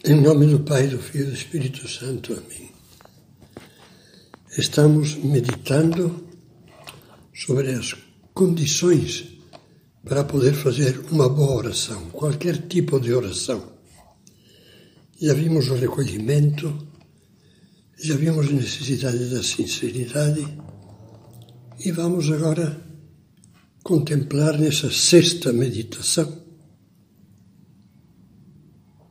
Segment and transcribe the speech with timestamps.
[0.00, 2.32] Em nome do Pai, do Filho e do Espírito Santo.
[2.32, 2.72] Amém.
[4.58, 6.26] Estamos meditando
[7.32, 7.94] sobre as
[8.34, 9.38] condições
[10.04, 13.62] para poder fazer uma boa oração, qualquer tipo de oração.
[15.20, 16.84] Já vimos o recolhimento,
[17.96, 20.44] já vimos a necessidade da sinceridade
[21.78, 22.82] e vamos agora
[23.84, 26.41] contemplar nessa sexta meditação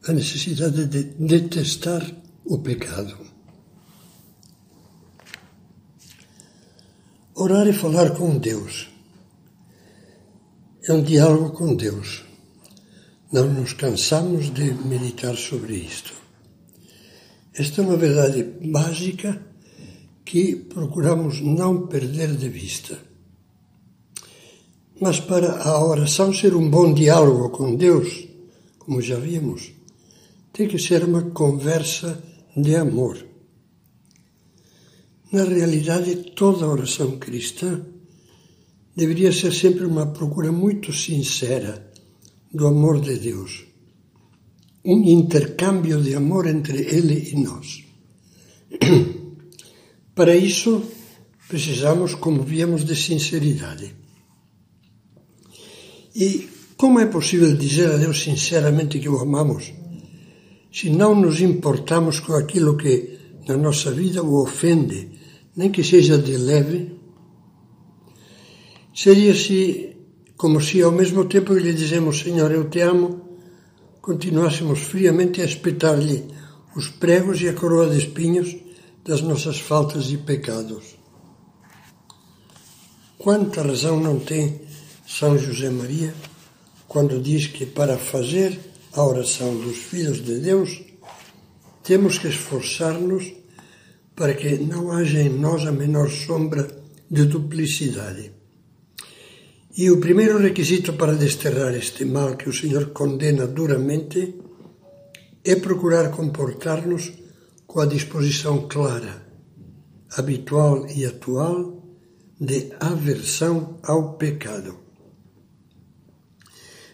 [0.07, 2.03] a necessidade de detestar
[2.43, 3.17] o pecado.
[7.35, 8.89] Orar e falar com Deus
[10.83, 12.23] é um diálogo com Deus.
[13.31, 16.13] Não nos cansamos de meditar sobre isto.
[17.53, 19.45] Esta é uma verdade básica
[20.25, 22.97] que procuramos não perder de vista.
[24.99, 28.27] Mas para a oração ser um bom diálogo com Deus,
[28.79, 29.71] como já vimos,
[30.53, 32.21] tem que ser uma conversa
[32.55, 33.25] de amor.
[35.31, 37.85] Na realidade, toda oração cristã
[38.95, 41.89] deveria ser sempre uma procura muito sincera
[42.53, 43.66] do amor de Deus.
[44.83, 47.86] Um intercâmbio de amor entre Ele e nós.
[50.13, 50.83] Para isso,
[51.47, 53.95] precisamos, como víamos, de sinceridade.
[56.13, 59.71] E como é possível dizer a Deus sinceramente que o amamos?
[60.72, 65.09] Se não nos importamos com aquilo que na nossa vida o ofende,
[65.55, 66.97] nem que seja de leve,
[68.94, 69.97] seria se,
[70.38, 73.38] como se ao mesmo tempo que lhe dizemos Senhor, eu te amo,
[74.02, 76.25] continuássemos friamente a espetar-lhe
[76.75, 78.55] os pregos e a coroa de espinhos
[79.03, 80.95] das nossas faltas e pecados.
[83.17, 84.61] Quanta razão não tem
[85.05, 86.14] São José Maria
[86.88, 90.81] quando diz que para fazer a oração dos filhos de Deus,
[91.84, 93.33] temos que esforçar-nos
[94.15, 96.67] para que não haja em nós a menor sombra
[97.10, 98.32] de duplicidade.
[99.77, 104.36] E o primeiro requisito para desterrar este mal que o Senhor condena duramente
[105.44, 107.14] é procurar comportar-nos
[107.65, 109.26] com a disposição clara,
[110.17, 111.82] habitual e atual
[112.39, 114.90] de aversão ao pecado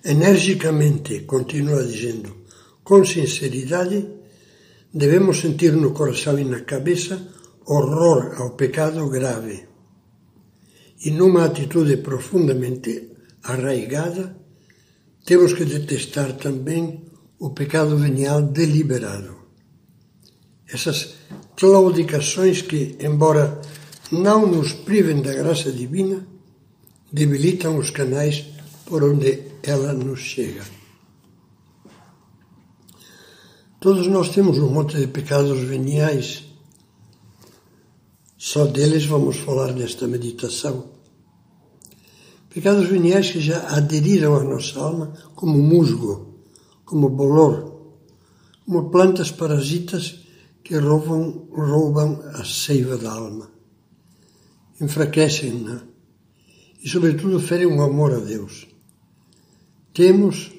[0.07, 2.45] energicamente, continua dizendo,
[2.83, 4.07] com sinceridade,
[4.93, 7.21] devemos sentir no coração e na cabeça
[7.65, 9.65] horror ao pecado grave.
[11.03, 13.11] E numa atitude profundamente
[13.43, 14.37] arraigada,
[15.25, 17.03] temos que detestar também
[17.37, 19.35] o pecado venial deliberado.
[20.67, 21.15] Essas
[21.57, 23.61] claudicações que, embora
[24.09, 26.25] não nos privem da graça divina,
[27.11, 28.56] debilitam os canais
[28.87, 30.63] por onde ela nos chega.
[33.79, 36.45] Todos nós temos um monte de pecados veniais.
[38.37, 40.85] Só deles vamos falar nesta meditação.
[42.49, 46.39] Pecados veniais que já aderiram à nossa alma como musgo,
[46.85, 47.93] como bolor,
[48.65, 50.21] como plantas parasitas
[50.63, 53.51] que roubam, roubam a seiva da alma.
[54.79, 55.83] Enfraquecem-na
[56.81, 58.76] e, sobretudo, ferem o amor a Deus.
[59.97, 60.51] Temos,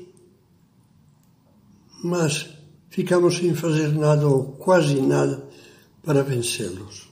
[2.02, 2.58] mas
[2.90, 5.48] ficamos sem fazer nada ou quase nada
[6.02, 7.08] para vencê-los.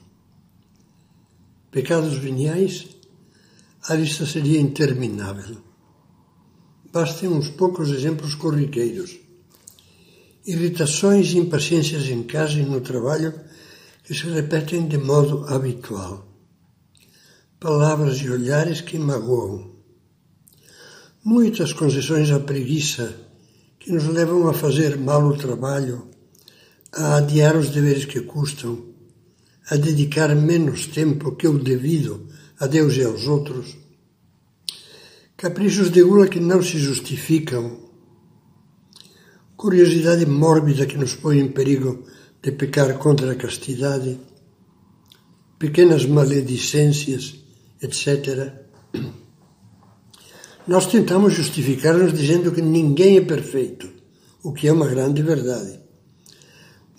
[1.71, 2.85] Pecados veniais,
[3.87, 5.55] a lista seria interminável.
[6.91, 9.17] Bastem uns poucos exemplos corriqueiros.
[10.45, 13.39] Irritações e impaciências em casa e no trabalho
[14.03, 16.27] que se repetem de modo habitual.
[17.57, 19.76] Palavras e olhares que magoam
[21.27, 23.13] muitas concessões à preguiça
[23.77, 26.07] que nos levam a fazer mal o trabalho,
[26.93, 28.81] a adiar os deveres que custam,
[29.69, 33.77] a dedicar menos tempo que o devido a Deus e aos outros,
[35.35, 37.77] caprichos de gula que não se justificam,
[39.57, 42.05] curiosidade mórbida que nos põe em perigo
[42.41, 44.17] de pecar contra a castidade,
[45.59, 47.35] pequenas maledicências,
[47.81, 48.65] etc
[50.67, 53.89] nós tentamos justificar-nos dizendo que ninguém é perfeito,
[54.43, 55.79] o que é uma grande verdade.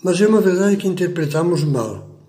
[0.03, 2.25] Mas é uma verdade que interpretamos mal,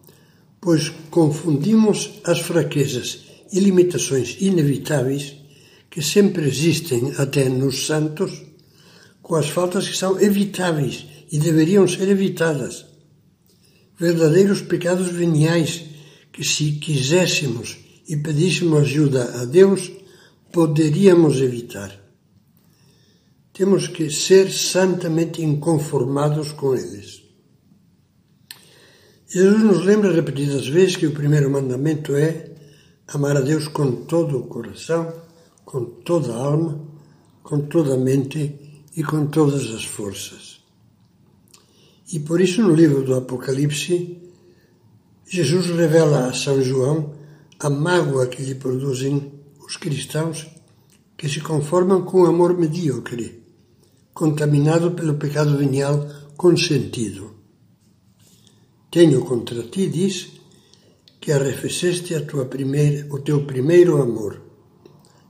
[0.60, 3.20] pois confundimos as fraquezas
[3.52, 5.36] e limitações inevitáveis
[5.90, 8.42] que sempre existem até nos santos
[9.22, 12.84] com as faltas que são evitáveis e deveriam ser evitadas.
[13.98, 15.84] Verdadeiros pecados veniais
[16.32, 17.78] que, se quiséssemos
[18.08, 19.90] e pedíssemos ajuda a Deus,
[20.52, 21.98] poderíamos evitar.
[23.52, 27.22] temos que ser santamente inconformados com eles.
[29.28, 32.52] Jesus nos lembra repetidas vezes que o primeiro mandamento é
[33.06, 35.12] amar a Deus com todo o coração,
[35.62, 36.80] com toda a alma,
[37.42, 40.60] com toda a mente e com todas as forças.
[42.10, 44.22] E por isso no livro do Apocalipse,
[45.28, 47.14] Jesus revela a São João
[47.58, 49.39] a mágoa que lhe produzem
[49.70, 50.48] os cristãos
[51.16, 53.40] que se conformam com o amor medíocre,
[54.12, 57.36] contaminado pelo pecado venial consentido.
[58.90, 60.32] Tenho contra ti, diz,
[61.20, 64.42] que arrefeceste a tua primeira, o teu primeiro amor.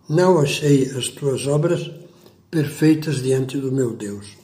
[0.09, 1.91] Não achei as tuas obras
[2.51, 4.39] perfeitas diante do meu Deus.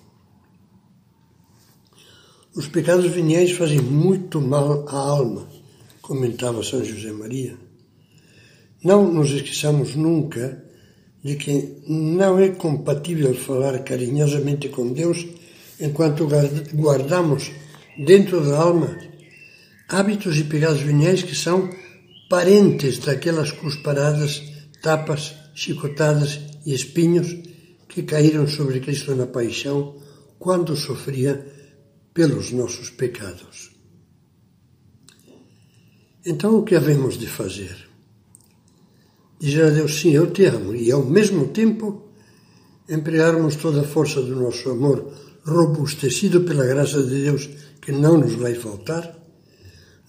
[2.55, 5.49] Os pecados veniais fazem muito mal à alma,
[6.03, 7.66] comentava São José Maria.
[8.87, 10.63] Não nos esqueçamos nunca
[11.25, 15.27] de que não é compatível falar carinhosamente com Deus
[15.81, 16.29] enquanto
[16.73, 17.51] guardamos
[17.99, 18.97] dentro da alma
[19.89, 21.69] hábitos e pecados veniais que são
[22.31, 24.41] parentes daquelas cusparadas,
[24.81, 27.35] tapas, chicotadas e espinhos
[27.89, 29.97] que caíram sobre Cristo na paixão
[30.39, 31.45] quando sofria
[32.15, 33.73] pelos nossos pecados.
[36.25, 37.96] Então o que havemos de fazer?
[39.39, 42.11] Dizer a Deus, sim, eu te amo, e ao mesmo tempo
[42.89, 45.13] empregarmos toda a força do nosso amor,
[45.45, 47.49] robustecido pela graça de Deus,
[47.81, 49.17] que não nos vai faltar,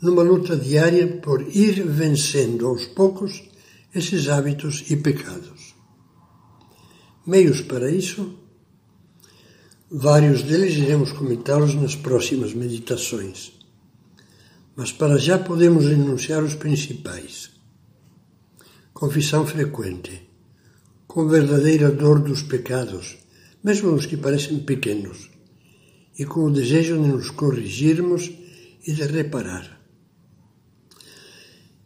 [0.01, 3.43] numa luta diária por ir vencendo aos poucos
[3.93, 5.75] esses hábitos e pecados.
[7.25, 8.37] Meios para isso,
[9.89, 13.53] vários deles iremos comentá-los nas próximas meditações.
[14.75, 17.56] Mas para já podemos enunciar os principais.
[18.99, 20.27] Confissão frequente,
[21.05, 23.15] com verdadeira dor dos pecados,
[23.63, 25.29] mesmo os que parecem pequenos,
[26.17, 28.31] e com o desejo de nos corrigirmos
[28.87, 29.79] e de reparar.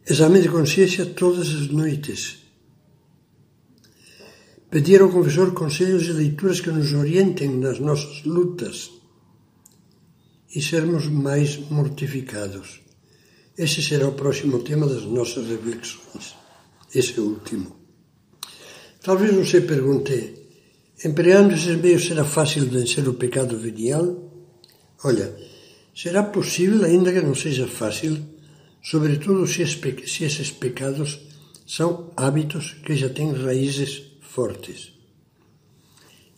[0.08, 2.38] Exame de consciência todas as noites.
[4.70, 8.90] Pedir ao confessor conselhos e leituras que nos orientem nas nossas lutas
[10.56, 12.80] e sermos mais mortificados.
[13.54, 16.40] Esse será o próximo tema das nossas reflexões.
[16.94, 17.76] Esse é último.
[19.02, 20.34] Talvez você pergunte,
[21.04, 24.30] empregando esses meios será fácil vencer o pecado venial?
[25.02, 25.34] Olha,
[25.94, 28.18] será possível, ainda que não seja fácil,
[28.82, 31.18] sobretudo se, se esses pecados
[31.66, 34.92] são hábitos que já têm raízes fortes.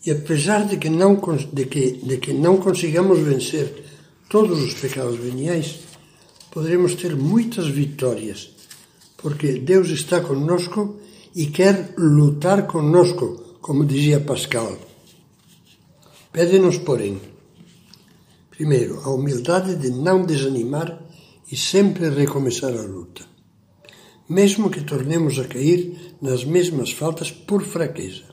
[0.07, 1.19] E apesar de que não,
[1.53, 3.85] de que, de que não consigamos vencer
[4.29, 5.81] todos os pecados veniais,
[6.51, 8.54] poderemos ter muitas vitórias,
[9.25, 11.01] porque Deus está conosco
[11.35, 14.77] e quer lutar conosco, como dizia Pascal.
[16.31, 17.19] Pede-nos, porém,
[18.51, 21.03] primeiro, a humildade de não desanimar
[21.51, 23.25] e sempre recomeçar a luta,
[24.29, 28.29] mesmo que tornemos a cair nas mesmas faltas por fraqueza.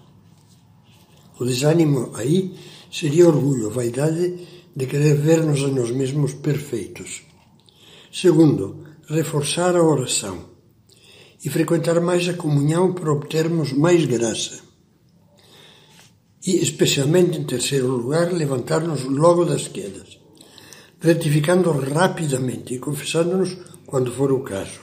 [1.39, 2.53] O desânimo aí
[2.91, 4.45] seria orgulho, vaidade
[4.75, 7.23] de querer ver-nos a nós mesmos perfeitos.
[8.11, 10.50] Segundo, reforçar a oração
[11.43, 14.59] e frequentar mais a comunhão para obtermos mais graça.
[16.45, 20.21] E, especialmente em terceiro lugar, levantar-nos logo das quedas
[21.01, 23.57] retificando rapidamente e confessando-nos
[23.88, 24.79] quando for o caso.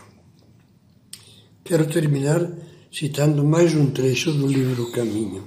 [1.65, 2.51] Quero terminar
[2.91, 5.45] citando mais um trecho do livro Caminho.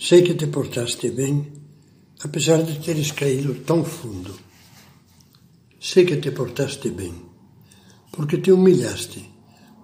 [0.00, 1.52] Sei que te portaste bem,
[2.24, 4.34] apesar de teres caído tão fundo.
[5.80, 7.14] Sei que te portaste bem,
[8.10, 9.30] porque te humilhaste,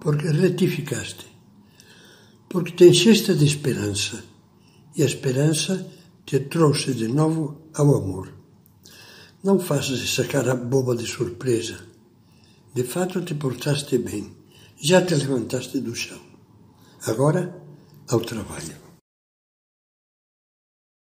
[0.01, 1.27] porque retificaste,
[2.49, 4.23] porque te encheste de esperança,
[4.97, 5.87] e a esperança
[6.25, 8.33] te trouxe de novo ao amor.
[9.43, 11.77] Não faças essa cara boba de surpresa.
[12.73, 14.35] De fato te portaste bem.
[14.77, 16.19] Já te levantaste do chão.
[17.05, 17.55] Agora,
[18.09, 18.80] ao trabalho.